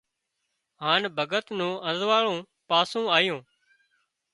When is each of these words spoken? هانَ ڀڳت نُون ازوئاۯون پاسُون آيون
هانَ 0.81 1.01
ڀڳت 1.17 1.45
نُون 1.57 1.73
ازوئاۯون 1.89 2.39
پاسُون 2.67 3.05
آيون 3.17 3.41